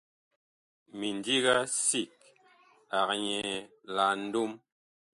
Mindiga 0.97 1.55
sig 1.85 2.11
ag 2.99 3.09
nyɛɛ 3.23 3.57
Nlom. 4.21 4.53